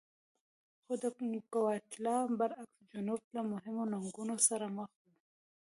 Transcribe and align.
خو 0.83 0.93
د 1.01 1.03
ګواتیلا 1.53 2.17
برعکس 2.39 2.77
جنوب 2.93 3.21
له 3.35 3.41
مهمو 3.51 3.83
ننګونو 3.93 4.35
سره 4.47 4.65
مخ 4.77 4.89
و. 5.07 5.09